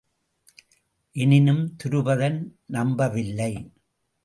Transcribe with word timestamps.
எனினும் 1.15 1.75
துருபதன் 1.83 2.39
நம்ப 2.65 3.09
வில்லை. 3.09 3.53